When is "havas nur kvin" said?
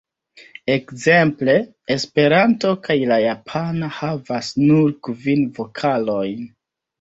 3.99-5.47